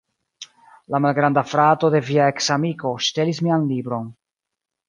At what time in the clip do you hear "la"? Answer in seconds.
0.95-1.01